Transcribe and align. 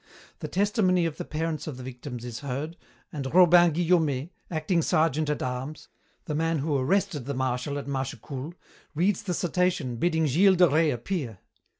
The 0.39 0.47
testimony 0.47 1.05
of 1.05 1.17
the 1.17 1.25
parents 1.25 1.67
of 1.67 1.77
the 1.77 1.83
victims 1.83 2.25
is 2.25 2.39
heard, 2.39 2.75
and 3.13 3.31
Robin 3.35 3.69
Guillaumet, 3.71 4.31
acting 4.49 4.81
sergeant 4.81 5.29
at 5.29 5.43
arms, 5.43 5.89
the 6.25 6.33
man 6.33 6.57
who 6.57 6.75
arrested 6.75 7.25
the 7.25 7.35
Marshal 7.35 7.77
at 7.77 7.85
Mâchecoul, 7.85 8.55
reads 8.95 9.21
the 9.21 9.35
citation 9.35 9.97
bidding 9.97 10.25
Gilles 10.25 10.55
de 10.55 10.67
Rais 10.67 10.91
appear. 10.91 11.37